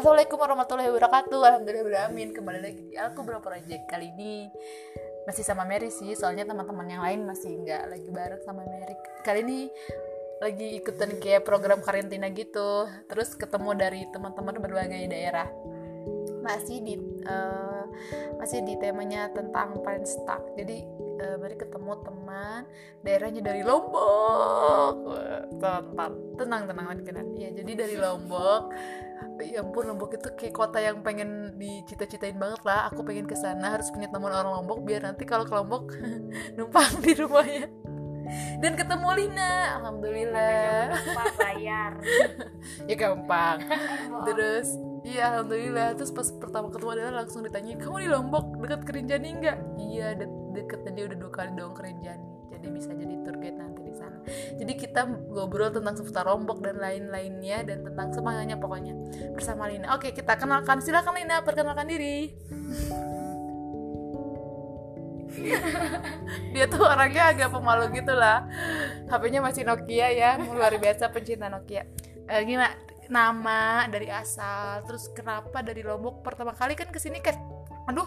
[0.00, 1.40] Assalamualaikum warahmatullahi wabarakatuh.
[1.44, 2.32] Alhamdulillah amin.
[2.32, 3.84] Kembali lagi di Aku Berapa Project.
[3.84, 4.48] Kali ini
[5.28, 8.96] masih sama Mary sih Soalnya teman-teman yang lain masih nggak lagi bareng sama Mary.
[9.20, 9.68] Kali ini
[10.40, 12.88] lagi ikutan kayak program karantina gitu.
[13.12, 15.52] Terus ketemu dari teman-teman berbagai daerah.
[16.48, 16.96] Masih di
[17.28, 17.84] uh,
[18.40, 20.40] masih di temanya tentang parent stuck.
[20.56, 20.80] Jadi
[21.20, 22.64] uh, mari ketemu teman
[23.04, 24.96] daerahnya dari Lombok.
[25.60, 28.72] Tenang tenang tenang tenang ya jadi dari Lombok
[29.40, 32.88] ya ampun Lombok itu kayak kota yang pengen dicita-citain banget lah.
[32.92, 35.96] Aku pengen ke sana harus punya teman orang Lombok biar nanti kalau ke Lombok
[36.56, 37.66] numpang di rumahnya.
[38.62, 40.94] Dan ketemu Lina alhamdulillah.
[41.40, 41.92] Bayar.
[42.86, 43.64] Ya gampang.
[44.28, 45.96] Terus iya alhamdulillah.
[45.96, 50.28] Terus pas pertama ketemu adalah langsung ditanya kamu di Lombok dekat Kerinjani enggak iya de
[50.54, 50.84] deket.
[50.92, 52.28] Dia udah dua kali doang Kerinjani.
[52.52, 53.58] Jadi bisa jadi tour guide
[54.56, 58.94] jadi kita ngobrol tentang seputar Lombok dan lain-lainnya dan tentang semuanya pokoknya
[59.32, 59.96] bersama Lina.
[59.96, 60.78] Oke kita kenalkan.
[60.84, 62.30] Silakan Lina perkenalkan diri.
[66.52, 68.44] Dia tuh orangnya agak pemalu gitu lah
[69.08, 71.86] HP-nya masih Nokia ya luar biasa pencinta Nokia.
[72.26, 72.74] E, gimana
[73.10, 77.34] nama dari asal terus kenapa dari Lombok pertama kali kan ke sini kan
[77.90, 78.06] aduh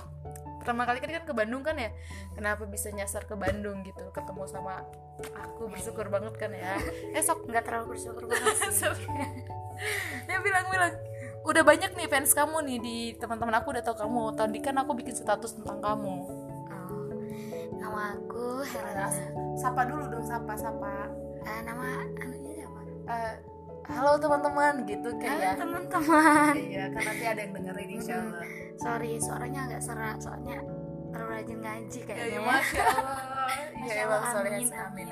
[0.64, 1.92] pertama kali kan kan ke Bandung kan ya?
[2.32, 4.00] Kenapa bisa nyasar ke Bandung gitu?
[4.16, 4.80] Ketemu sama
[5.36, 6.80] aku bersyukur banget kan ya.
[7.20, 8.88] Esok nggak terlalu bersyukur banget sih.
[10.32, 10.96] Dia bilang bilang
[11.44, 14.40] udah banyak nih fans kamu nih di teman-teman aku udah tau kamu.
[14.40, 16.16] Tadi kan aku bikin status tentang kamu.
[16.72, 17.12] Oh,
[17.76, 19.12] nama aku Helena.
[19.60, 21.12] Sapa dulu dong sapa sapa.
[21.44, 22.80] Uh, nama anunya siapa?
[23.12, 23.36] Uh,
[23.84, 26.54] halo teman-teman gitu kayak halo teman-teman.
[26.56, 28.46] Iya kan nanti ada yang dengerin insya Allah
[28.80, 30.58] sorry suaranya agak serak soalnya
[31.12, 33.22] terlalu rajin ngaji kayaknya ya, masya Allah.
[33.84, 35.08] Ya emang soleh amin, amin.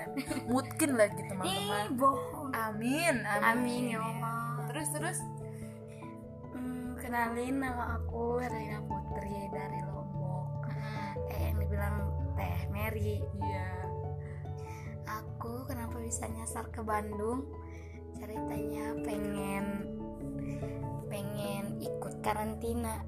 [0.47, 1.87] mungkin lagi teman-teman.
[1.99, 2.49] bohong.
[2.55, 4.39] Amin amin, amin ya Allah.
[4.71, 5.19] Terus terus?
[6.55, 10.71] Hmm, kenalin nama aku Herina Putri dari Lombok.
[11.27, 11.95] Eh yang dibilang
[12.39, 13.19] Teh Mary.
[13.19, 13.67] Iya.
[15.11, 17.51] Aku kenapa bisa nyasar ke Bandung
[18.21, 19.65] ceritanya pengen
[21.09, 23.01] pengen ikut karantina.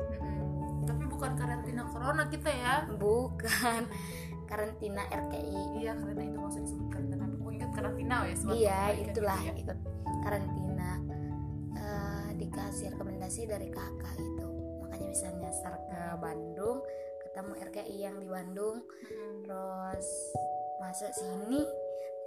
[0.83, 2.75] Tapi bukan karantina corona kita ya.
[2.97, 3.81] Bukan.
[4.49, 7.23] Karantina RKI iya karena itu maksudnya disebut karantina.
[7.29, 9.61] Aku ingat karantina ya iya itulah gitu ya.
[9.61, 9.79] ikut
[10.25, 10.91] karantina.
[11.73, 14.47] Uh, dikasih rekomendasi dari kakak itu.
[14.81, 16.81] Makanya bisa nyasar ke Bandung
[17.21, 18.77] ketemu RKI yang di Bandung.
[18.81, 19.41] Hmm.
[19.45, 20.07] terus
[20.81, 21.63] masuk sini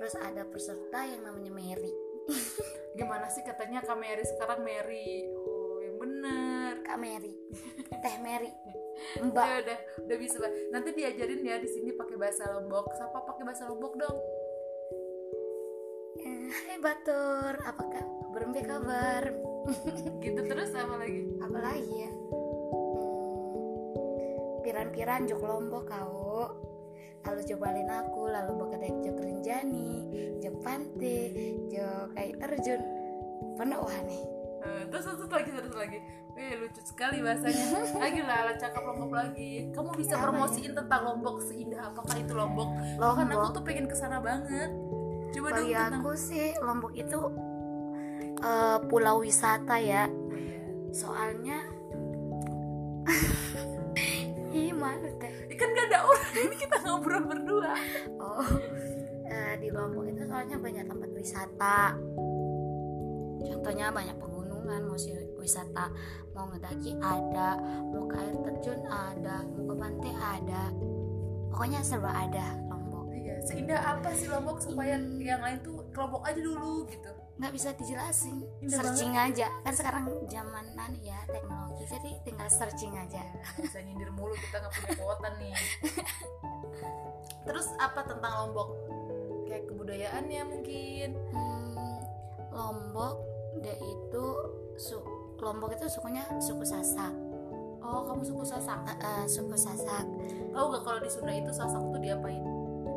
[0.01, 1.93] terus ada peserta yang namanya Mary
[2.99, 4.65] gimana sih katanya Kak Mary sekarang?
[4.65, 5.29] Mary.
[5.37, 7.33] Oh yang bener Kak Mary.
[8.03, 8.51] Teh Mary.
[9.21, 9.45] Mbak.
[9.45, 9.79] ya udah
[10.09, 10.49] udah bisa lah.
[10.73, 12.89] Nanti diajarin ya di sini pakai bahasa Lombok.
[12.97, 14.17] Siapa pakai bahasa Lombok dong?
[16.17, 17.61] Eh, Hai Batur.
[17.61, 19.29] Apakah berembe kabar?
[20.25, 21.29] Gitu terus apa lagi?
[21.45, 22.11] Apa lagi ya?
[23.93, 26.57] Hmm, piran-piran jok Lombok kau
[27.27, 29.93] lalu cobalin aku lalu bakal jok Rinjani
[30.41, 31.19] jok Pante
[31.69, 32.83] jok kayak terjun
[33.59, 34.23] penuh wah nih
[34.63, 36.01] uh, terus terus lagi terus lagi
[36.37, 37.81] Eh, lucu sekali bahasanya.
[38.05, 39.73] Lagi lah, cakap Lombok lagi.
[39.73, 40.85] Kamu bisa Apa promosiin ya?
[40.85, 42.69] tentang Lombok seindah apakah itu Lombok?
[43.01, 43.17] Lombok.
[43.17, 44.69] Kan aku tuh pengen ke sana banget.
[45.33, 46.01] Coba Bagi dong tentang...
[46.05, 47.19] aku sih Lombok itu
[48.45, 50.13] uh, pulau wisata ya.
[50.93, 51.65] Soalnya
[54.53, 55.09] Ih, malu
[55.87, 57.73] ada orang, ini kita ngobrol berdua.
[58.19, 58.43] Oh,
[59.27, 61.95] uh, di Lombok itu soalnya banyak tempat wisata.
[63.47, 64.99] Contohnya banyak pegunungan, mau
[65.47, 65.87] wisata
[66.35, 67.55] mau ngedaki ada
[67.95, 70.63] mau ke air terjun ada mau ke pantai ada
[71.55, 75.23] pokoknya serba ada Lombok iya seindah apa sih Lombok supaya hmm.
[75.23, 79.45] yang lain tuh kelompok aja dulu gitu nggak bisa dijelasin Indah searching banget.
[79.45, 80.67] aja kan sekarang zaman
[81.05, 83.21] ya teknologi jadi tinggal searching aja
[83.61, 85.53] bisa nyindir mulu kita nggak punya kuota nih
[87.47, 88.69] terus apa tentang Lombok
[89.47, 91.97] kayak kebudayaannya mungkin hmm,
[92.57, 93.17] Lombok
[93.61, 94.25] dia itu
[94.81, 94.97] su
[95.41, 97.13] Lombok itu sukunya suku Sasak.
[97.85, 98.81] Oh, kamu suku Sasak?
[98.89, 100.05] Uh, uh, suku Sasak.
[100.51, 102.41] Tahu gak kalau di Sunda itu Sasak tuh diapain?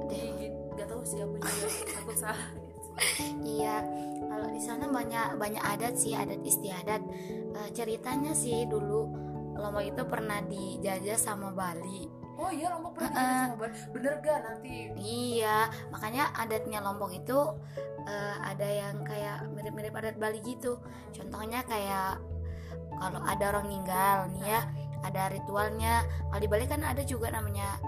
[0.08, 0.50] Di,
[0.80, 1.68] gak tahu sih aku juga
[2.00, 2.50] takut salah.
[3.46, 3.84] Iya,
[4.30, 7.01] kalau di sana banyak banyak adat sih, adat istiadat.
[7.50, 9.10] Uh, ceritanya sih dulu
[9.60, 12.07] Lombok itu pernah dijajah sama Bali.
[12.40, 13.75] Oh iya Lombok pernah uh, dijajah sama Bali.
[13.92, 14.75] Bener gak nanti?
[14.96, 15.57] Iya,
[15.92, 17.40] makanya adatnya Lombok itu
[18.07, 20.80] uh, ada yang kayak mirip-mirip adat Bali gitu.
[21.12, 22.24] Contohnya kayak
[23.00, 24.62] kalau ada orang meninggal nih ya
[25.04, 27.80] ada ritualnya kalau di Bali kan ada juga namanya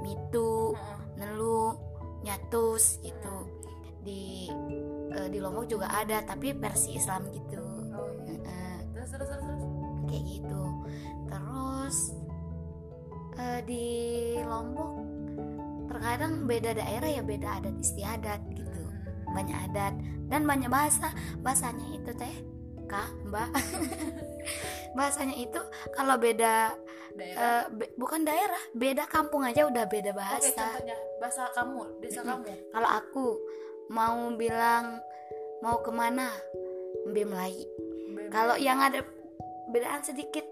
[0.00, 0.74] mitu
[1.18, 1.74] nelu
[2.22, 3.34] nyatus itu
[4.00, 4.48] di
[5.12, 7.60] uh, di Lombok juga ada tapi versi Islam gitu.
[7.92, 8.38] Oh, iya.
[8.40, 9.62] uh, terus, terus, terus, terus.
[10.08, 10.62] kayak gitu.
[11.26, 11.96] Terus
[13.36, 13.86] eh, di
[14.42, 14.92] Lombok
[15.86, 18.82] terkadang beda daerah ya beda adat istiadat gitu.
[19.30, 19.94] Banyak adat
[20.26, 21.10] dan banyak bahasa.
[21.40, 22.34] Bahasanya itu teh
[22.86, 23.50] kak mbak.
[24.98, 25.60] Bahasanya itu
[25.94, 26.74] kalau beda
[27.14, 27.38] daerah?
[27.38, 30.50] eh, be- bukan daerah beda kampung aja udah beda oke bahasa.
[30.50, 32.30] contohnya bahasa kamu desa Mm-mm.
[32.42, 32.44] kamu.
[32.70, 33.26] Kalau aku
[33.90, 35.02] mau bilang
[35.60, 36.30] mau ke mana?
[37.10, 37.66] Mbe Melayu.
[38.30, 39.02] Kalau yang ada
[39.74, 40.46] bedaan sedikit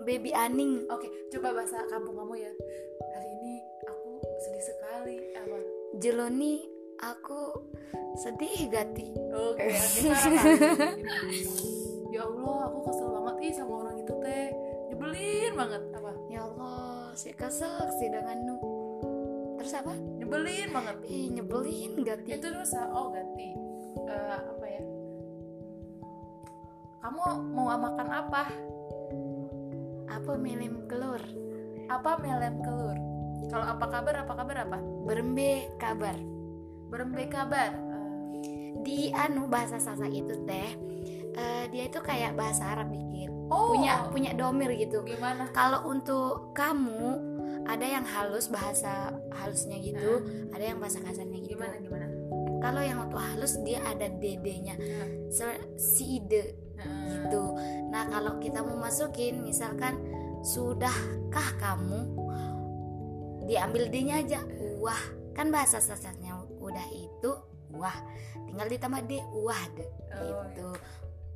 [0.00, 0.88] baby aning.
[0.88, 2.52] Oke coba bahasa kampung kamu ya.
[3.12, 3.54] Hari ini
[3.84, 5.16] aku sedih sekali.
[5.36, 5.56] Apa?
[6.00, 6.64] Jeloni
[6.96, 7.40] aku
[8.24, 10.08] sedih gati oke kali.
[12.16, 14.48] ya Allah aku kesel banget ih sama orang itu teh.
[14.88, 16.12] Nyebelin banget apa?
[16.32, 18.75] Ya Allah si kesel si dengan nu
[19.66, 19.98] terus apa?
[19.98, 20.96] Nyebelin banget.
[21.10, 23.50] Ih nyebelin gati itu terus oh ganti.
[24.06, 24.82] Eh, apa ya?
[27.02, 28.42] Kamu mau makan apa?
[30.06, 31.18] Apa milim kelur?
[31.90, 32.94] Apa melem kelur?
[33.50, 34.78] Kalau apa kabar apa kabar apa?
[35.02, 36.14] Berembe kabar.
[36.86, 37.74] Berembe kabar.
[38.86, 40.78] Di anu bahasa Sasak itu teh
[41.34, 43.34] eh, dia itu kayak bahasa Arab dikit.
[43.50, 43.74] Oh.
[43.74, 45.02] Punya punya domir gitu.
[45.02, 45.50] Gimana?
[45.50, 47.25] Kalau untuk kamu
[47.66, 50.22] ada yang halus bahasa halusnya gitu
[50.54, 51.58] ada yang bahasa kasarnya gitu.
[51.58, 52.06] Gimana gimana?
[52.62, 57.44] Kalau yang untuk halus dia ada dedenya Nah, si ide nah, gitu.
[57.92, 59.98] Nah kalau kita mau masukin misalkan
[60.46, 62.00] sudahkah kamu
[63.46, 64.40] diambil d-nya aja?
[64.82, 65.02] Wah
[65.36, 67.30] kan bahasa sasarnya udah itu
[67.76, 67.94] wah
[68.48, 70.68] tinggal ditambah d wah deh Oh, gitu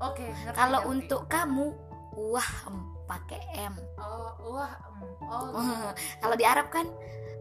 [0.00, 1.69] oke ngerti, kalau untuk kamu
[2.17, 2.79] wah em,
[3.11, 3.75] pakai m.
[3.99, 4.75] Oh wah
[5.27, 5.91] oh gitu.
[6.23, 6.87] kalau di Arab kan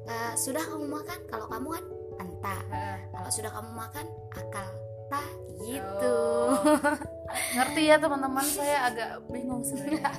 [0.09, 1.85] eh, sudah kamu makan kalau kamu kan
[2.19, 2.97] entah Heeh.
[3.13, 4.67] kalau sudah kamu makan akal.
[5.09, 5.25] Ta
[5.61, 6.17] gitu.
[6.53, 6.57] Oh.
[7.57, 10.09] ngerti ya teman-teman saya agak bingung sebenarnya.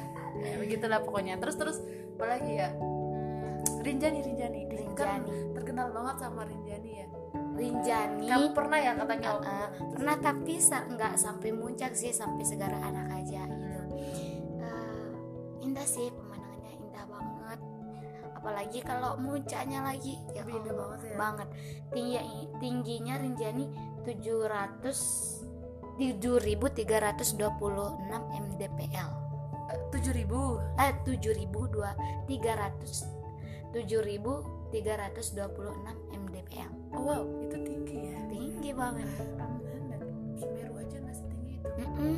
[0.41, 1.39] Ya, begitulah pokoknya.
[1.39, 1.79] Terus terus
[2.19, 2.71] apa lagi ya?
[2.75, 4.61] Hmm, Rinjani Rinjani.
[4.99, 5.55] Kan Rinjani.
[5.55, 7.07] terkenal banget sama Rinjani ya.
[7.57, 8.27] Rinjani.
[8.27, 9.29] Kamu pernah ya katanya.
[9.37, 13.40] Uh, uh, pernah tapi sa- nggak sampai muncak sih sampai segara anak aja.
[13.40, 13.40] Uh,
[15.71, 17.61] indah sih pemandangannya indah banget.
[18.35, 21.15] Apalagi kalau muncaknya lagi ya Beda banget ya.
[21.15, 21.49] banget.
[21.95, 22.19] Tinggi
[22.59, 23.71] tingginya Rinjani
[24.03, 25.47] 700
[25.95, 27.39] 7326
[28.19, 29.11] mdpl
[29.95, 30.59] tujuh ribu?
[30.75, 34.75] Eh 7002 300 7326
[36.11, 38.19] mdpl oh wow itu tinggi ya?
[38.27, 39.07] Tinggi banget.
[40.35, 41.69] Semeru aja nggak setinggi itu.
[41.79, 42.17] Eh, kalau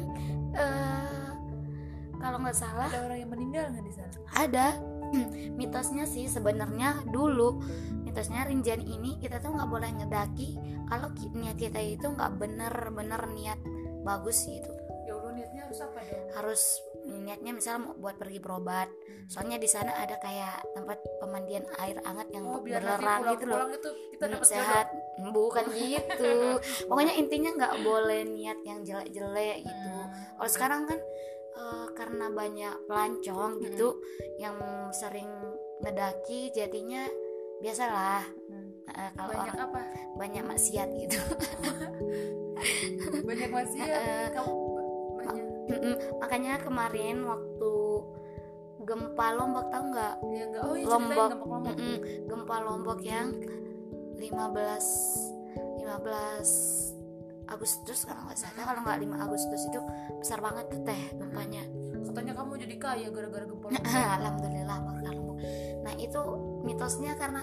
[2.52, 4.12] nggak salah ada orang yang meninggal nggak di sana?
[4.36, 4.66] Ada.
[5.58, 7.64] Mitosnya sih sebenarnya dulu
[8.04, 13.56] mitosnya Rinjani ini kita tuh nggak boleh ngedaki kalau niat kita itu nggak bener-bener niat
[14.04, 14.68] bagus gitu
[15.08, 16.26] ya Allah niatnya harus apa dong?
[16.36, 16.62] Harus
[17.02, 18.88] niatnya misalnya mau buat pergi berobat.
[19.26, 23.44] Soalnya di sana ada kayak tempat pemandian air hangat yang oh biar berlerang pulang gitu
[23.48, 23.56] loh.
[23.56, 24.86] pulang itu kita Hmm, dapat sehat.
[25.32, 26.34] Bukan gitu.
[26.88, 29.92] Pokoknya intinya nggak boleh niat yang jelek-jelek gitu.
[30.36, 30.98] Kalau sekarang kan
[32.02, 34.02] karena banyak pelancong gitu
[34.42, 34.58] yang
[34.90, 35.30] sering
[35.86, 37.06] ngedaki jadinya
[37.62, 38.26] biasalah.
[38.90, 39.80] Eh, kalau banyak orang apa?
[40.18, 41.18] banyak maksiat gitu.
[43.26, 44.52] Banyak masih Eh, kamu
[45.18, 45.46] banyak.
[46.22, 47.72] Makanya kemarin waktu
[48.82, 50.14] gempa lombok tahu nggak?
[50.30, 51.30] Ya enggak oh iya Lombok.
[51.42, 51.74] lombok.
[51.74, 51.96] Mm-mm.
[52.30, 53.34] gempa lombok yang
[54.18, 54.22] 15
[55.82, 58.62] 15 Agustus kalau nggak salah.
[58.62, 59.80] Kalau nggak 5 Agustus itu
[60.22, 61.62] besar banget tuh teh gempanya
[62.04, 63.68] katanya kamu jadi kaya gara-gara gempa.
[64.18, 65.36] Alhamdulillah Lombok.
[65.82, 66.20] Nah itu
[66.62, 67.42] mitosnya karena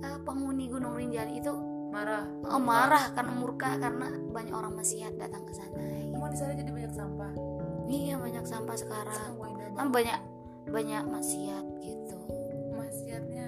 [0.00, 1.52] eh, penghuni Gunung Rinjani itu
[1.90, 5.74] marah oh, marah karena murka karena banyak orang maksiat datang ke sana.
[6.14, 7.32] kamu di sana jadi banyak sampah
[7.90, 9.30] Iya banyak sampah sekarang.
[9.74, 10.18] Kan banyak
[10.70, 12.14] banyak maksiat gitu.
[12.70, 13.46] maksiatnya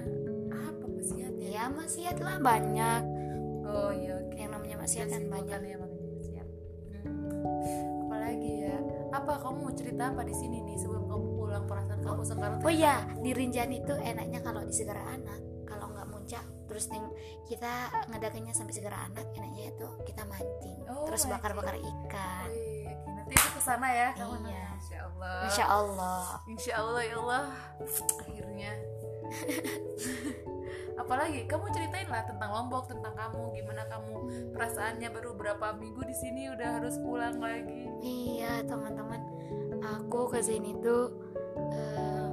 [0.50, 3.02] apa maksiatnya Ya maksiat lah banyak.
[3.62, 5.60] oh iya oke Yang namanya maksiat kan banyak.
[5.62, 6.46] ya maksiat
[7.06, 8.01] hmm.
[8.32, 8.76] Apalagi ya.
[9.12, 12.72] Apa kamu mau cerita apa di sini nih sebelum kamu pulang perasaan kamu sekarang Oh
[12.72, 17.12] iya di Rinjani itu enaknya kalau di Segara Anak kalau nggak muncak terus ning-
[17.44, 17.72] kita
[18.08, 22.48] ngedakinya sampai Segara Anak enaknya itu kita mancing Oh, terus bakar-bakar ikan.
[22.48, 24.64] Wih, nanti aku ke sana ya kamu Iya.
[24.74, 25.38] Insya Allah.
[25.42, 26.22] Masya Allah.
[26.46, 27.42] Insya Allah ya Allah.
[28.18, 28.72] Akhirnya
[30.98, 34.12] apalagi kamu ceritain lah tentang Lombok tentang kamu gimana kamu
[34.52, 37.88] perasaannya baru berapa minggu di sini udah harus pulang lagi.
[38.02, 39.20] Iya teman-teman,
[39.82, 41.12] aku ke sini tuh
[41.72, 42.28] eh,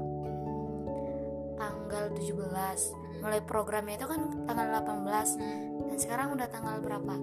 [1.59, 7.15] tanggal 17 Mulai programnya itu kan tanggal 18 Dan sekarang udah tanggal berapa?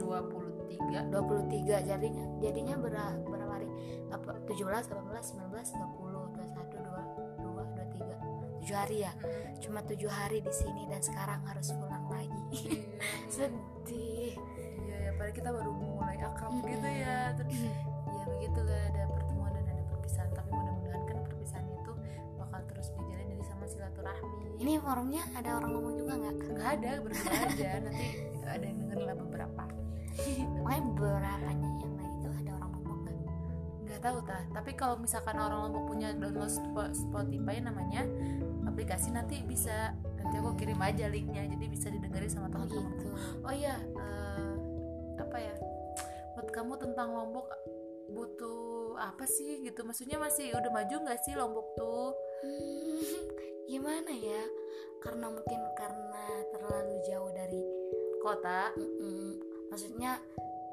[0.00, 3.68] 23 23 jadinya jadinya berapa, berapa hari?
[4.10, 6.09] apa 17 18 19 20 21 22 23
[8.60, 9.56] tujuh hari ya Hmm.
[9.58, 12.80] cuma tujuh hari di sini dan sekarang harus pulang lagi
[13.34, 14.36] sedih
[14.80, 16.66] Iya ya, padahal kita baru mulai akrab Mm-mm.
[16.66, 17.18] gitu ya.
[17.32, 17.58] Terus
[18.08, 20.30] ya begitu lah ada pertemuan dan ada perpisahan.
[20.32, 21.92] Tapi mudah-mudahan kan perpisahan itu
[22.34, 24.38] bakal terus berjalan jadi sama silaturahmi.
[24.56, 27.70] ini forumnya ada orang ngomong juga nggak nggak ada berdua aja.
[27.78, 28.06] Nanti
[28.42, 29.62] ada yang denger lah beberapa.
[30.58, 33.16] makanya beberapanya yang lain itu ada orang ngomong nggak
[33.84, 34.42] Nggak tahu tah.
[34.50, 38.02] Tapi kalau misalkan orang Lombok punya download Spo- Spotify namanya
[38.70, 42.90] aplikasi nanti bisa nanti aku kirim aja linknya jadi bisa didengerin sama oh teman-teman.
[42.94, 43.06] gitu.
[43.42, 44.52] Oh iya eh,
[45.18, 45.54] apa ya
[46.38, 47.50] buat kamu tentang Lombok
[48.10, 49.82] butuh apa sih gitu?
[49.82, 52.14] Maksudnya masih udah maju nggak sih Lombok tuh?
[52.42, 53.02] Hmm,
[53.70, 54.42] gimana ya?
[55.02, 56.24] Karena mungkin karena
[56.54, 57.62] terlalu jauh dari
[58.20, 58.70] kota.
[58.76, 59.48] Mm-mm.
[59.70, 60.18] maksudnya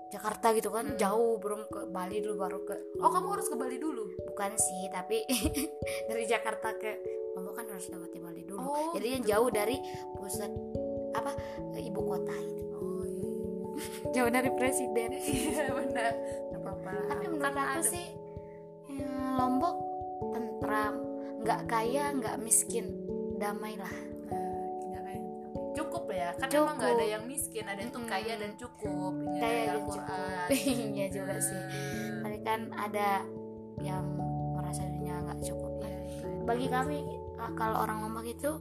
[0.10, 0.98] Jakarta gitu kan Mm.
[0.98, 4.10] jauh belum ke Bali dulu baru ke oh kamu harus ke Bali dulu?
[4.25, 5.22] Bukan sih tapi
[6.10, 8.58] dari Jakarta ke Lombok kan harus lewati Bali dulu.
[8.60, 9.32] Oh, jadi yang gitu.
[9.32, 9.77] jauh dari
[10.13, 10.50] pusat
[11.13, 11.32] apa
[11.74, 13.29] ibu kota gitu oh iya
[14.17, 15.10] jauh dari presiden.
[15.22, 16.13] Iya benar.
[16.51, 16.89] Apa-apa.
[17.08, 18.08] Tapi menurut Kan aku ada- sih
[18.89, 19.75] ya, Lombok
[20.27, 20.94] tentram.
[21.38, 22.86] Nggak kaya nggak miskin.
[23.38, 23.94] Damai lah.
[24.89, 25.22] Nah, kayak
[25.72, 26.34] cukup ya.
[26.34, 26.65] Kan Cukup.
[26.65, 27.63] emang nggak ada yang miskin.
[27.63, 29.13] Ada yang tuh kaya dan cukup.
[29.38, 30.48] Kaya dan cukup.
[30.98, 31.62] Iya juga sih.
[32.17, 33.22] Tapi kan ada
[33.77, 34.06] yang
[34.51, 36.27] merasa dirinya nggak cukup Iya, ya itu.
[36.44, 37.00] bagi kami
[37.38, 38.51] ah, kalau orang Lombok itu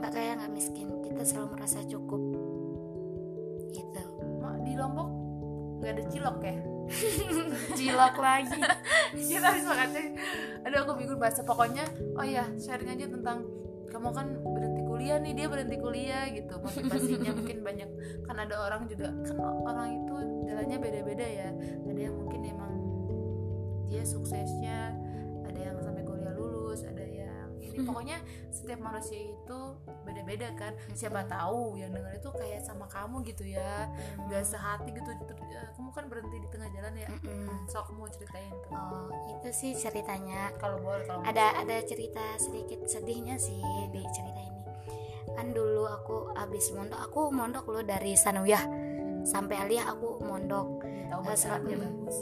[0.00, 0.88] nggak kaya nggak miskin.
[1.04, 2.22] Kita selalu merasa cukup.
[3.72, 4.02] Gitu.
[4.42, 5.08] Mak, di Lombok
[5.82, 6.56] nggak ada cilok ya?
[7.78, 8.58] Cilok lagi.
[9.30, 9.90] Kita habis makan
[10.62, 11.42] aduh aku bingung bahasa.
[11.42, 11.84] Pokoknya
[12.14, 13.42] oh ya sharing aja tentang
[13.92, 16.54] kamu kan berhenti kuliah nih dia berhenti kuliah gitu.
[16.62, 17.90] Motivasinya mungkin banyak.
[18.24, 20.14] Kan ada orang juga kan orang itu
[20.48, 21.48] jalannya beda-beda ya.
[21.90, 22.72] Ada yang mungkin emang
[23.90, 24.96] dia suksesnya
[27.72, 28.18] yang ini pokoknya
[28.52, 29.60] setiap manusia itu
[30.04, 30.76] beda-beda kan.
[30.92, 33.88] Siapa tahu yang denger itu kayak sama kamu gitu ya.
[34.28, 35.08] Nggak sehati gitu.
[35.08, 37.08] Eh, kamu kan berhenti di tengah jalan ya.
[37.08, 37.64] Mm-mm.
[37.68, 38.72] so kamu ceritain tuh.
[38.76, 40.52] Oh itu sih ceritanya.
[40.60, 44.62] Kalau boleh kalau ada ada cerita sedikit sedihnya sih di cerita ini.
[45.32, 48.64] Kan dulu aku abis mondok aku mondok loh dari sanawiyah
[49.24, 50.84] sampai aliyah aku mondok.
[51.08, 51.82] Tahu bahasa Arabnya mm.
[51.84, 52.18] bagus.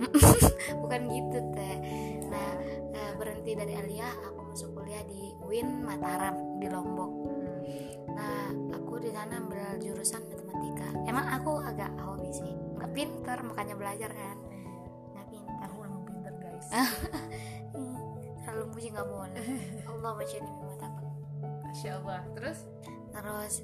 [0.82, 1.76] Bukan gitu teh.
[2.26, 2.50] Nah
[2.94, 7.12] eh, berhenti dari aliyah aku masuk kuliah di UIN Mataram di Lombok.
[8.10, 10.90] Nah aku di sana ambil jurusan matematika.
[11.06, 12.50] Emang aku agak hobi sih.
[12.74, 14.36] Nggak pinter makanya belajar kan.
[15.14, 15.54] Nggak pinter.
[15.70, 16.68] Aku emang pinter guys.
[17.70, 17.94] Hmm,
[18.42, 19.46] terlalu muji nggak boleh
[19.86, 20.52] Allah baca ini
[21.70, 22.22] Masya Allah.
[22.34, 22.58] Terus?
[23.14, 23.54] Terus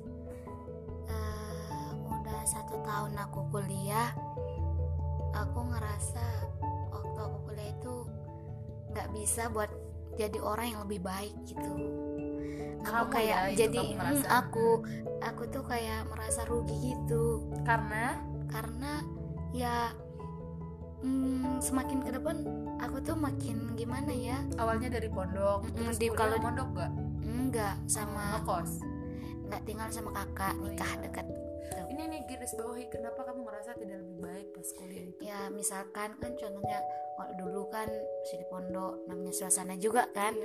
[1.11, 4.15] eh, udah satu tahun aku kuliah
[5.35, 6.23] aku ngerasa
[6.95, 7.95] waktu aku kuliah itu
[8.95, 9.86] nggak bisa buat
[10.17, 11.73] jadi orang yang lebih baik gitu
[12.79, 14.27] aku Kamu kayak ya, jadi kamu mm, ngerasa.
[14.33, 14.69] aku
[15.21, 17.25] aku tuh kayak merasa rugi gitu
[17.63, 18.93] karena karena
[19.51, 19.91] ya
[21.01, 22.37] mm, semakin ke depan
[22.79, 26.93] aku tuh makin gimana ya awalnya dari pondok Mm, terus di- kalau- mondok gak
[27.23, 28.81] enggak sama ngekos
[29.45, 31.03] nggak tinggal sama kakak Oh, nikah iya.
[31.03, 31.39] dekat tuh.
[31.89, 35.21] ini nih garis bawahi kenapa kamu merasa tidak lebih baik pas kuliah itu.
[35.25, 36.79] Ya misalkan kan contohnya
[37.17, 40.37] kalau dulu kan masih di pondok namanya suasana juga kan.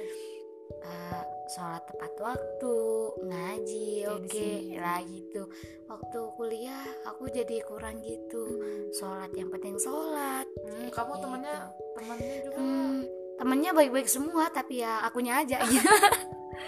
[0.71, 2.75] Eh, sholat tepat waktu
[3.21, 4.79] ngaji oke sini.
[4.79, 5.43] lah gitu.
[5.85, 8.47] Waktu kuliah aku jadi kurang gitu.
[8.95, 11.21] Sholat yang penting sholat Hmm, kamu Gitu.
[11.21, 11.55] temennya
[11.91, 12.55] temennya juga?
[12.55, 12.95] Hmm,
[13.35, 15.59] temennya baik-baik semua tapi ya akunya aja.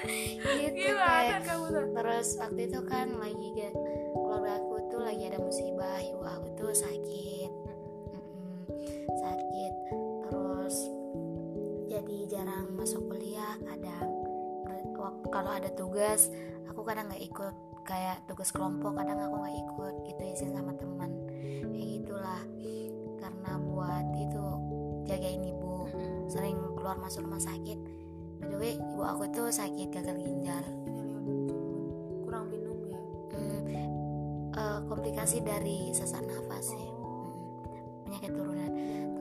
[0.03, 0.43] Gitu.
[0.43, 1.47] Gitu gimana Teh.
[1.47, 3.67] kamu terus waktu itu kan lagi ke
[4.11, 7.49] keluarga aku tuh lagi ada musibah ibu aku tuh sakit.
[8.13, 8.69] Mm-mm,
[9.09, 9.73] sakit
[10.29, 10.75] terus
[11.89, 14.05] jadi jarang masuk kuliah kadang
[15.33, 16.29] kalau ada tugas
[16.69, 17.55] aku kadang nggak ikut
[17.89, 21.09] kayak tugas kelompok kadang aku nggak ikut gitu izin sama teman.
[21.73, 22.41] Kayak gitulah
[23.17, 24.45] karena buat itu
[25.09, 25.89] jagain ibu
[26.29, 27.81] sering keluar masuk rumah sakit.
[28.45, 30.61] By the way ibu aku tuh sakit gagal ginjal
[34.87, 36.93] komplikasi dari sesak nafas ya
[37.63, 38.71] Hmm, penyakit turunan.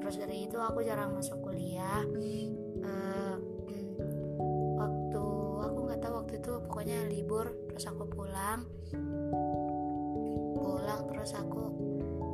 [0.02, 2.02] Terus dari itu aku jarang masuk kuliah.
[2.04, 3.38] Hmm,
[4.82, 5.24] waktu
[5.66, 8.66] aku nggak tahu waktu itu pokoknya libur terus aku pulang.
[10.54, 11.62] Pulang terus aku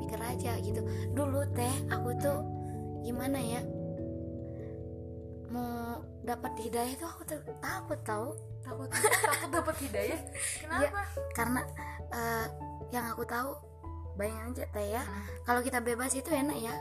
[0.02, 0.80] mikir aja gitu.
[1.12, 2.38] Dulu teh aku tuh
[3.04, 3.60] gimana ya?
[5.48, 10.20] Mau dapat hidayah itu aku tuh takut tahu takut takut dapat hidayah?
[10.60, 11.00] Kenapa?
[11.32, 11.60] karena
[12.12, 12.46] eh,
[12.88, 13.52] yang aku tahu
[14.18, 15.02] bayangin aja teh ya.
[15.46, 16.74] Kalau kita bebas itu enak ya.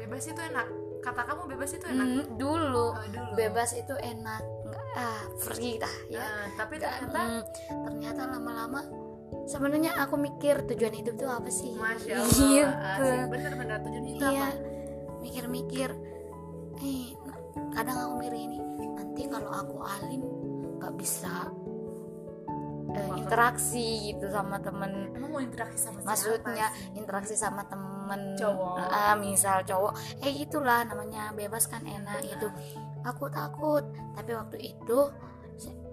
[0.00, 0.66] Bebas itu enak.
[1.00, 2.06] Kata kamu bebas itu enak.
[2.06, 2.86] Hmm, dulu.
[2.92, 3.32] Oh, dulu.
[3.38, 4.42] Bebas itu enak.
[4.66, 6.18] Nggak- ah free dah ya.
[6.18, 7.42] Ah, tapi ternyata hmm,
[7.86, 8.82] ternyata lama-lama
[9.46, 11.78] sebenarnya aku mikir tujuan hidup tuh apa sih?
[11.78, 12.66] Masya Gitu.
[12.66, 14.50] Allah asik bener-bener tujuan itu iya.
[14.50, 14.58] apa?
[15.22, 15.90] Mikir-mikir
[16.80, 17.12] eh
[17.76, 18.58] kadang aku mikir ini
[18.96, 20.22] nanti kalau aku alim
[20.80, 21.50] nggak bisa
[23.30, 25.14] interaksi gitu sama temen.
[25.14, 26.98] Emang mau interaksi sama siapa maksudnya sih?
[26.98, 28.90] interaksi sama temen Cowok.
[28.90, 29.94] Ah, misal cowok
[30.26, 32.50] eh itulah namanya bebas kan enak gitu.
[33.06, 33.86] Aku takut
[34.18, 34.98] tapi waktu itu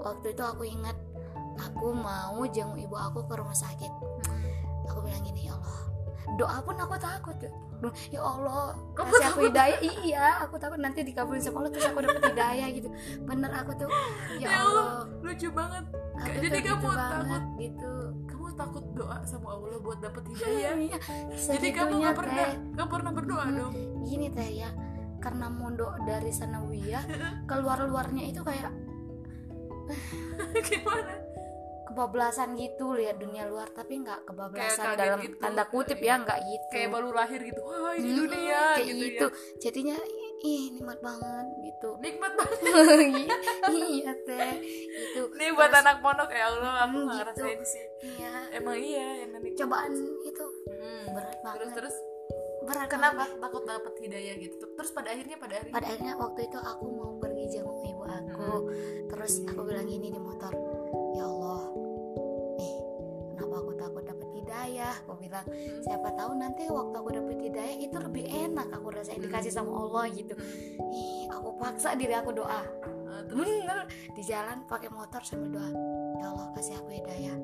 [0.01, 0.97] waktu itu aku ingat
[1.61, 3.93] aku mau jenguk ibu aku ke rumah sakit.
[4.25, 4.89] Hmm.
[4.89, 5.77] aku bilang gini ya Allah.
[6.41, 7.37] Doa pun aku takut
[8.09, 9.77] ya Allah kasih aku hidayah.
[10.01, 12.89] Iya aku takut nanti dikabulin sama Allah terus aku dapat hidayah gitu.
[13.29, 13.85] Bener aku tuh
[14.41, 15.21] ya Ya Allah, Allah.
[15.21, 15.85] lucu banget
[16.17, 17.43] aku Jadi kamu takut?
[17.57, 17.91] gitu.
[18.25, 20.73] Kamu takut doa sama Allah buat dapet hidayah?
[20.75, 20.97] Iya,
[21.31, 22.53] jadi kamu gak pernah Teh.
[22.73, 23.55] gak pernah berdoa Hmm.
[23.55, 23.73] dong?
[24.03, 24.69] Gini teh ya.
[25.17, 27.03] Karena mondok dari sanawiyah
[27.49, 28.71] keluar luarnya itu kayak
[30.67, 31.13] gimana?
[31.87, 33.71] kebablasan gitu lihat dunia luar.
[33.71, 35.39] Tapi nggak kebablasan dalam gitu.
[35.39, 36.19] tanda kutip ya.
[36.19, 36.65] Nggak gitu.
[36.69, 37.61] Kayak baru lahir gitu.
[37.63, 39.27] Wah ini Hmm, dunia kayak gitu, gitu.
[39.27, 39.97] Ya jadinya
[40.39, 41.89] ih nikmat banget gitu.
[42.03, 42.59] Nikmat banget.
[43.67, 44.53] Iya teh
[44.87, 47.41] itu nih buat Terus, anak pondok ya Allah aku Hmm, nggak gitu.
[47.43, 47.85] ngerasain sih.
[48.15, 48.31] Iya.
[48.53, 49.07] Emang iya
[49.55, 49.91] cobaan
[50.21, 51.05] itu Hmm.
[51.11, 51.57] berat banget.
[51.57, 51.73] terus?
[51.73, 51.95] Terus
[52.63, 53.39] berat kenapa banget.
[53.39, 54.65] takut dapet hidayah gitu?
[54.69, 55.73] Terus pada akhirnya pada akhirnya?
[55.73, 58.51] Pada akhirnya waktu itu aku mau pergi jenguk ibu aku.
[59.07, 60.53] Terus aku bilang gini di motor
[61.13, 61.63] ya Allah
[62.57, 62.75] nih
[63.33, 64.16] kenapa aku takut dapat
[64.47, 64.95] hidayah.
[65.03, 65.83] Aku bilang Hmm.
[65.83, 70.07] siapa tahu nanti waktu aku dapat hidayah itu lebih enak aku rasain dikasih sama Allah
[70.15, 70.33] gitu.
[70.39, 70.95] Hmm.
[70.95, 72.63] ih aku paksa diri aku doa.
[73.27, 73.83] Bener.
[74.15, 75.69] Di jalan pakai motor sambil doa
[76.17, 77.35] ya Allah kasih aku hidayah.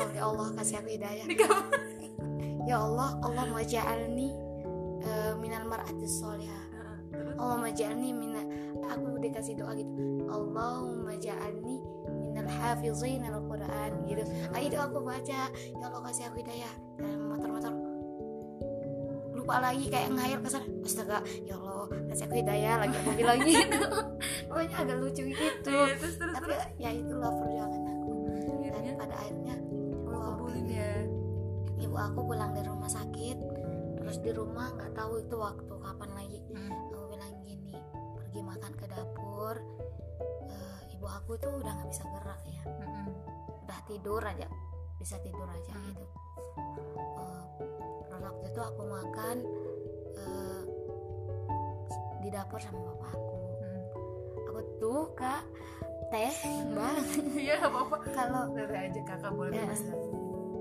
[0.00, 1.26] Oh ya Allah kasih aku hidayah.
[2.64, 4.32] Ya Allah Allah majalni
[5.04, 5.64] uh, minal
[6.06, 6.64] solihah
[7.10, 7.36] terus?
[7.36, 8.46] Allah majalni minal
[8.86, 9.92] aku dikasih doa gitu.
[10.30, 11.82] Allahumma ja'alni
[12.50, 14.22] hafizin al-Quran gitu.
[14.50, 15.40] Ah, itu aku baca.
[15.54, 16.72] Ya Allah kasih aku hidayah.
[16.98, 17.74] Dalam motor-motor.
[19.38, 23.38] Lupa lagi kayak ngair ke sana astaga ya Allah kasih aku hidayah lagi aku bilang
[23.40, 23.78] gitu
[24.50, 25.70] pokoknya agak lucu gitu.
[25.70, 26.66] Iya, terus terus tapi terus.
[26.82, 28.12] ya itulah perjuangan aku.
[28.74, 29.54] Dan pada akhirnya
[30.10, 30.92] kabulin ya.
[31.80, 33.38] Ibu aku pulang dari rumah sakit.
[34.02, 36.38] Terus di rumah nggak tahu itu waktu kapan lagi.
[36.50, 36.70] Hmm.
[36.90, 37.74] aku bilang gini
[38.18, 39.56] pergi makan ke dapur.
[40.50, 43.08] Eh, ibu aku tuh udah nggak bisa gerak ya Mm-mm.
[43.64, 44.44] udah tidur aja
[44.96, 45.84] bisa tidur aja Hmm.
[45.88, 46.04] gitu
[48.04, 49.36] terus waktu itu aku makan
[50.14, 50.62] eh,
[52.20, 53.80] di dapur sama bapakku Hmm.
[54.44, 55.42] aku tuh kak
[56.10, 56.34] teh
[56.68, 57.00] bang
[57.48, 59.64] iya apa-apa kalau aja kakak boleh Ya.
[59.64, 59.80] lah.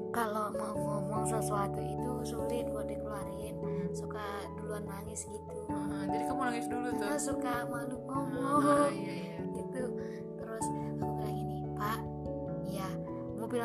[0.10, 3.60] kalau mau ngomong sesuatu itu sulit buat dikeluarin
[3.92, 4.24] suka
[4.56, 9.29] duluan nangis gitu Ah, jadi kamu nangis dulu tuh suka malu ngomong iya iya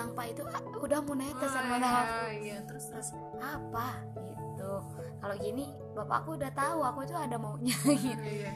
[0.04, 3.08] bilang pak itu ah, udah mau netes sama Wah, aku iya terus terus
[3.40, 3.88] apa
[4.20, 4.72] gitu
[5.16, 5.64] kalau gini
[5.96, 8.52] bapakku udah tahu aku itu ada maunya gitu iya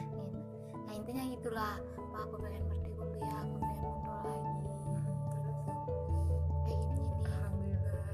[0.85, 1.81] nah intinya itulah
[2.13, 4.61] pak aku pengen berhenti kuliah aku pengen mundur lagi
[6.61, 8.09] kayak gini gini alhamdulillah.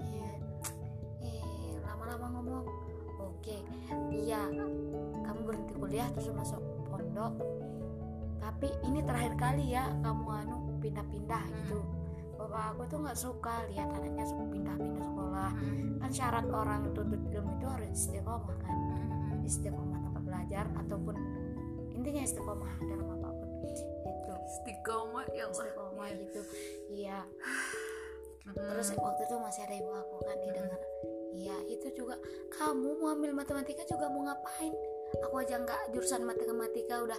[0.00, 0.30] Iya.
[1.20, 2.64] Eh, lama-lama ngomong,
[3.20, 3.56] oke,
[4.08, 4.40] iya,
[5.20, 7.36] kamu berhenti kuliah terus masuk pondok.
[8.40, 11.56] Tapi ini terakhir kali ya kamu anu pindah-pindah Hmm.
[11.60, 11.78] gitu.
[12.42, 15.50] Bapak aku tuh nggak suka lihat anaknya suka pindah-pindah sekolah.
[15.54, 16.02] Hmm.
[16.02, 19.46] Kan syarat orang tuntut ilmu itu harus istiqomah kan, Hmm.
[19.46, 21.14] istiqomah tempat belajar ataupun
[21.94, 23.48] intinya istiqomah dalam apa pun.
[24.02, 26.18] Itu istiqomah ya Allah istiqomah Iya.
[26.18, 26.40] gitu.
[26.90, 27.18] Iya.
[28.42, 28.58] Mm-mm.
[28.74, 30.80] terus waktu itu masih ada ibu aku kan didengar
[31.30, 32.18] iya itu juga
[32.50, 34.74] kamu mau ambil matematika juga mau ngapain
[35.22, 37.16] aku aja nggak jurusan matematika udah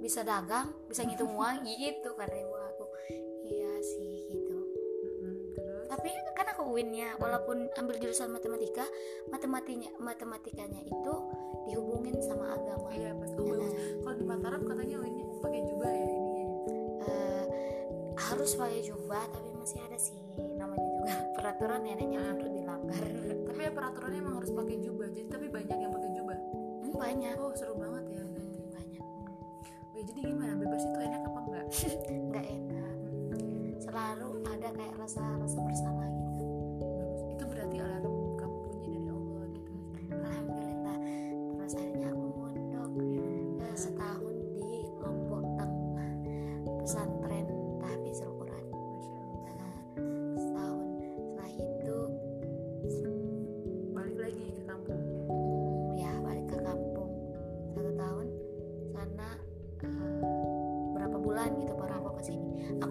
[0.00, 2.84] bisa dagang bisa ngitung uang gitu kata ibu aku
[3.44, 4.13] iya sih
[5.94, 8.82] tapi kan aku win ya walaupun ambil jurusan matematika
[9.30, 11.14] matematikanya matematikanya itu
[11.64, 12.90] dihubungin sama agama.
[12.90, 13.72] Iya pas oh, bagus.
[14.02, 16.42] kalau di Mataram katanya ini pakai jubah ya ini
[17.04, 17.44] Eh,
[18.16, 20.18] harus pakai jubah tapi masih ada sih
[20.56, 22.34] namanya juga peraturan neneknya Hmm.
[22.34, 23.04] untuk dilanggar.
[23.44, 26.38] Tapi ya peraturannya emang harus pakai jubah jadi tapi banyak yang pakai jubah?
[26.82, 27.34] Hmm, banyak.
[27.38, 28.22] Oh seru banget ya.
[28.24, 29.02] Hmm, banyak.
[29.94, 30.52] Oh, jadi gimana?
[30.56, 31.66] Bebas itu enak apa enggak?
[32.32, 32.83] Nggak enak
[33.84, 36.13] selalu ada kayak rasa rasa bersalah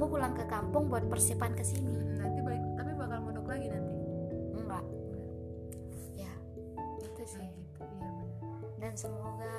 [0.07, 1.93] pulang ke kampung buat persiapan ke sini.
[1.93, 3.95] Hmm, nanti balik tapi bakal mondok lagi nanti?
[4.57, 4.85] Enggak.
[6.15, 6.33] Ya
[7.01, 7.39] itu sih.
[7.39, 7.83] Nah, gitu
[8.83, 9.53] dan semoga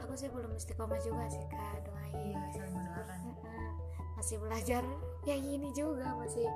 [0.00, 2.40] aku sih belum istiqomah juga sih kak doain.
[2.56, 3.68] Mm-mm.
[4.16, 4.82] masih belajar
[5.28, 6.54] ya gini juga masih ya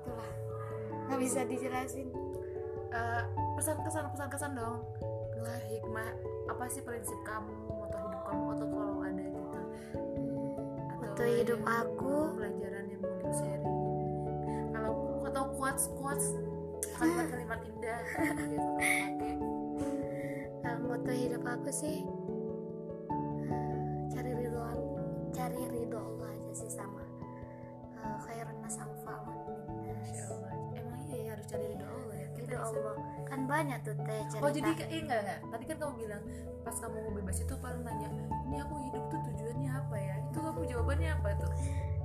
[0.00, 0.32] itulah.
[1.08, 2.08] Nggak bisa dijelasin.
[2.94, 3.22] Eh,
[3.60, 4.80] pesan kesan pesan kesan dong.
[5.44, 6.08] Wah, hikmah
[6.48, 9.60] apa sih prinsip kamu moto hidup kamu atau kalau ada gitu
[11.14, 12.34] Moto hidup aku?
[12.34, 13.78] pelajaran yang mau sharing
[14.74, 16.26] kalau atau quotes quotes
[16.98, 19.34] kalimat-kalimat indah biasa kamu pakai
[20.66, 22.02] Nah, moto hidup aku sih
[24.10, 24.58] cari ridho
[25.30, 27.06] cari ridho Allah aja sih sama
[28.26, 29.38] khairan nas anfa'un
[29.86, 30.10] linnas.
[30.18, 30.50] Masya Allah.
[30.74, 32.94] emang iya ya harus cari ridho Allah ya Kita ridho Allah
[33.44, 35.38] kan banyak tuh teh cerita Oh jadi eh, enggak enggak.
[35.52, 36.22] Tadi kan kamu bilang
[36.64, 38.08] pas kamu mau bebas itu paling nanya,
[38.48, 40.14] ini aku hidup tuh tujuannya apa ya?
[40.24, 41.52] Itu kamu jawabannya apa tuh?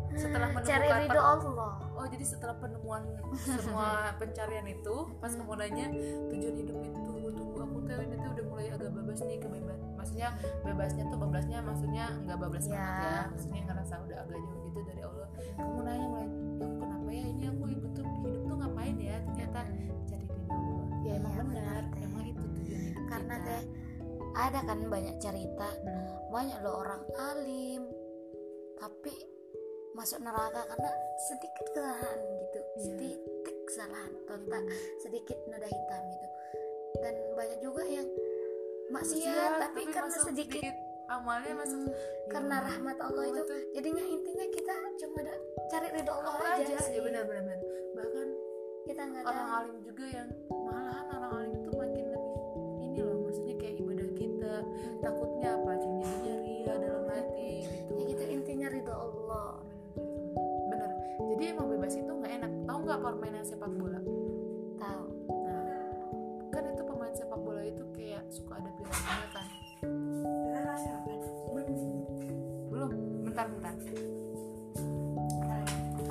[0.09, 3.03] Setelah Eh, menemukan cari ridho Allah Oh jadi setelah penemuan
[3.45, 3.87] semua
[4.19, 5.85] pencarian itu, pas kamu nanya
[6.27, 6.99] tujuan hidup itu,
[7.31, 9.79] tunggu aku tuh ini tuh udah mulai agak bebas nih kebebas.
[9.95, 10.29] Maksudnya
[10.65, 12.73] bebasnya tuh bebasnya maksudnya nggak bablas Ya.
[12.75, 13.21] banget ya.
[13.31, 15.27] Maksudnya ngerasa udah agak jauh gitu dari Allah.
[15.55, 16.27] Kamu nanya mulai,
[16.59, 19.17] aku kenapa ya ini aku hidup tuh hidup tuh ngapain ya?
[19.23, 20.18] Ternyata Allah.
[21.03, 23.47] Ya emang Iya, benar, emang itu tujuan hidup karena kita.
[23.47, 23.63] teh
[24.35, 25.69] ada kan banyak cerita.
[25.83, 26.07] Hmm.
[26.29, 27.89] banyak loh orang alim
[28.77, 29.09] tapi
[29.97, 30.91] masuk neraka karena
[31.25, 32.59] sedikit kesalahan gitu.
[32.61, 32.83] Iya.
[32.85, 34.63] sedikit kesalahan tontak
[35.01, 36.27] sedikit noda hitam gitu.
[37.01, 38.07] Dan banyak juga yang
[38.89, 40.73] maksiat Maksiat, tapi, karena masuk sedikit,
[41.09, 41.79] amalnya masuk.
[41.85, 41.93] Hmm,
[42.29, 45.33] karena Ya, rahmat Allah itu jadinya intinya kita cuma ada
[45.69, 46.77] cari ridho Allah, Allah aja, aja.
[46.85, 46.93] Sih.
[46.97, 47.59] ya benar benar benar.
[47.97, 48.27] bahkan
[48.85, 49.57] kita nggak orang tahu.
[49.61, 50.29] alim juga yang
[50.69, 52.41] malahan orang alim itu makin lebih
[52.79, 54.53] ini loh maksudnya kayak ibadah kita
[55.01, 57.91] takutnya apa jadinya ria dalam hati gitu.
[57.97, 59.49] Ya gitu intinya ridho Allah.
[60.69, 60.91] Bener
[61.33, 62.51] jadi emang bebas itu nggak enak.
[62.69, 64.01] Tahu nggak permainan sepak bola?
[64.79, 65.05] Tahu
[65.43, 65.89] nah
[66.49, 69.47] kan itu pemain sepak bola itu kayak suka ada piala kan
[72.69, 72.91] belum
[73.25, 73.73] bentar bentar.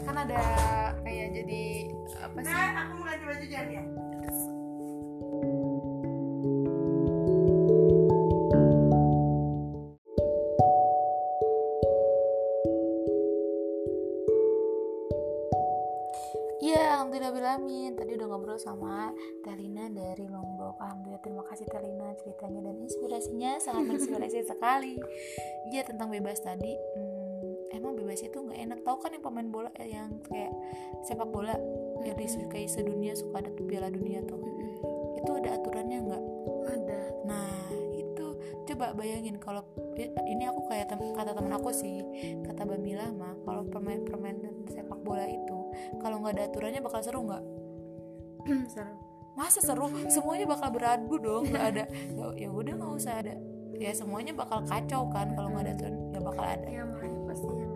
[0.05, 0.40] Kan ada
[1.05, 1.62] kayak jadi
[2.18, 2.51] apa sih?
[2.51, 3.85] Aku mau ganti baju jadi ya
[18.59, 19.14] sama
[19.47, 20.77] Telina dari Lombok.
[20.83, 24.99] Alhamdulillah terima kasih Telina ceritanya dan inspirasinya sangat menginspirasi sekali.
[25.71, 26.75] Iya tentang bebas tadi.
[26.75, 28.79] hmm, emang bebas itu nggak enak.
[28.83, 30.53] Tahu kan yang pemain bola eh, yang kayak
[31.07, 31.55] sepak bola
[32.03, 34.42] yang disukai sedunia suka ada piala dunia tuh.
[35.18, 36.25] Itu ada aturannya nggak?
[36.68, 37.51] ada Nah
[37.97, 38.27] itu
[38.68, 39.64] coba bayangin kalau
[40.27, 42.05] ini aku kayak tem- kata temen aku sih
[42.47, 45.59] kata Bamila mah kalau permain permainan sepak bola itu
[45.99, 47.44] kalau nggak ada aturannya bakal seru nggak?
[48.74, 48.94] seru.
[49.38, 49.87] Masa seru?
[50.11, 51.84] Semuanya bakal beradu dong nggak ada.
[52.16, 53.34] Ya, ya udah nggak usah ada.
[53.78, 56.66] Ya semuanya bakal kacau kan kalau nggak ada aturan nggak bakal ada.
[56.66, 57.72] Ya makanya pasti yang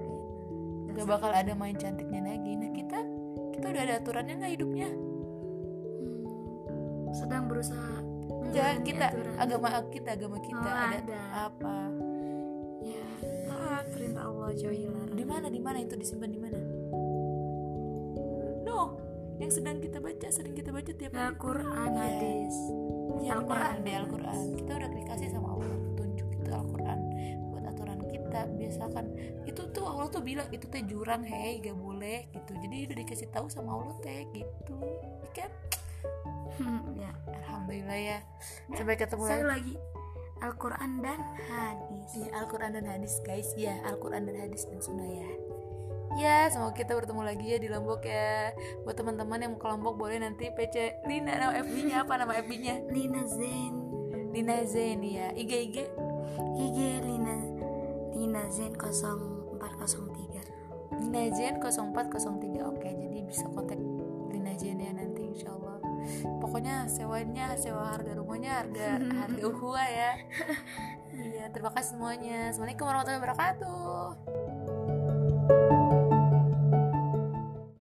[0.92, 2.52] nggak bakal ada main cantiknya lagi.
[2.58, 2.98] Nah kita
[3.54, 4.88] kita udah ada aturannya nggak hidupnya?
[6.02, 9.34] Hmm, sedang berusaha enggak menjalani kita aturan.
[9.38, 10.66] agama kita agama kita.
[10.66, 11.20] Oh, ada, ada.
[11.46, 11.76] apa?
[12.82, 13.04] Ya
[13.46, 16.58] taat perintah Allah jauhi larangan di mana di mana itu disimpan di mana
[19.42, 21.34] yang sedang kita baca sering kita baca tiap hari.
[21.34, 21.98] Al-Quran Iya.
[21.98, 22.56] hadis.
[23.22, 23.74] Ya, Al-Quran.
[23.82, 24.38] Deh Al-Quran.
[24.54, 26.98] Kita udah dikasih sama Allah petunjuk itu Al-Quran.
[27.50, 29.04] Buat aturan kita biasakan.
[29.42, 32.52] Itu tuh Allah tuh bilang itu teh jurang hei gak boleh gitu.
[32.54, 34.74] Jadi udah dikasih tahu sama Allah teh gitu.
[35.26, 35.50] Ya kan?
[36.94, 37.10] Ya.
[37.42, 38.18] Alhamdulillah ya.
[38.70, 39.74] Sampai ketemu saya lagi.
[39.74, 39.90] lagi
[40.42, 42.10] Al-Quran dan hadis.
[42.14, 43.50] Ya Al-Quran dan hadis guys.
[43.58, 45.30] Ya Al-Quran dan hadis dan sunnah ya
[46.18, 48.52] ya semoga kita bertemu lagi ya di Lombok ya.
[48.84, 52.12] Buat teman-teman yang mau ke Lombok boleh nanti PC Lina nama FB-nya apa?
[52.20, 53.82] Nama FB-nya Lina Zen.
[54.32, 55.76] Lina Zen ya IG IG
[56.56, 57.36] IG Lina
[58.16, 63.76] Lina Zen 0403 Lina Zen 0403 oke jadi bisa kontak
[64.32, 65.76] Lina Zen ya nanti insya Allah
[66.40, 70.12] pokoknya sewanya sewa harga rumahnya harga harga uhuah ya.
[71.12, 72.50] Iya terima kasih semuanya.
[72.50, 74.41] Assalamualaikum warahmatullahi wabarakatuh